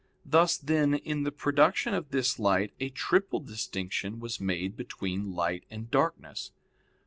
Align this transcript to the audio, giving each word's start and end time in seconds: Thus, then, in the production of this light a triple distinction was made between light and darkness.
Thus, 0.25 0.57
then, 0.57 0.95
in 0.95 1.21
the 1.21 1.31
production 1.31 1.93
of 1.93 2.09
this 2.09 2.39
light 2.39 2.73
a 2.79 2.89
triple 2.89 3.39
distinction 3.39 4.19
was 4.19 4.41
made 4.41 4.75
between 4.75 5.35
light 5.35 5.63
and 5.69 5.91
darkness. 5.91 6.51